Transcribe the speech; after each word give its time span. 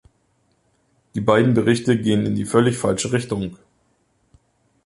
Die 1.13 1.21
beiden 1.21 1.53
Berichte 1.53 1.95
gehen 1.95 2.25
in 2.25 2.33
die 2.33 2.45
völlig 2.45 2.75
falsche 2.75 3.11
Richtung. 3.11 3.55